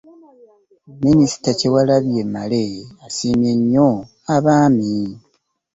Minisita 1.03 1.49
Kyewalabye 1.59 2.21
Male 2.33 2.61
yasiimye 3.01 3.51
nnyo 3.59 3.87
abaami 4.35 4.91